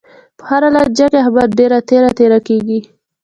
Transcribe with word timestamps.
په 0.37 0.43
هره 0.49 0.69
لانجه 0.75 1.05
کې، 1.11 1.17
احمد 1.23 1.49
ډېر 1.59 1.71
تېره 1.89 2.09
تېره 2.19 2.39
کېږي. 2.47 2.79